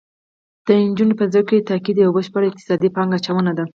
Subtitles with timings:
[0.65, 3.65] د نجونو په زده کړه تاکید یو بشپړ اقتصادي پانګه اچونه ده